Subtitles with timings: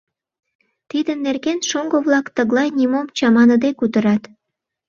[0.89, 4.23] Тидын нерген шоҥго-влак тыглай, нимом чаманыде кутырат.